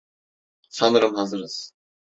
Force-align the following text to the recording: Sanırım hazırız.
Sanırım 0.69 1.15
hazırız. 1.15 1.73